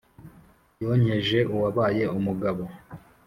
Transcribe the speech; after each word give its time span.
yonkeje 0.81 1.39
uwabaye 1.53 2.03
umugabo 2.17 2.63